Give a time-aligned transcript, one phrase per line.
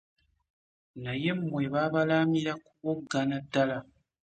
[1.03, 3.77] Naye mmwe baabalaamira kuwoggana ddala?